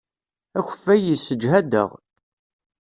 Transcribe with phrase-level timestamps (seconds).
[0.57, 1.89] Akeffay yessejhad-aɣ.